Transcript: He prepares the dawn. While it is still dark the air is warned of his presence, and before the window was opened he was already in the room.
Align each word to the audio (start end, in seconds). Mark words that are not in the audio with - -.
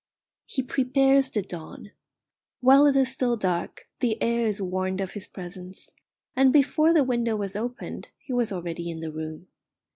He 0.47 0.63
prepares 0.63 1.29
the 1.29 1.43
dawn. 1.43 1.91
While 2.59 2.87
it 2.87 2.95
is 2.95 3.11
still 3.11 3.37
dark 3.37 3.87
the 3.99 4.19
air 4.19 4.47
is 4.47 4.59
warned 4.59 4.99
of 4.99 5.11
his 5.11 5.27
presence, 5.27 5.93
and 6.35 6.51
before 6.51 6.91
the 6.91 7.03
window 7.03 7.35
was 7.35 7.55
opened 7.55 8.07
he 8.17 8.33
was 8.33 8.51
already 8.51 8.89
in 8.89 9.01
the 9.01 9.11
room. 9.11 9.45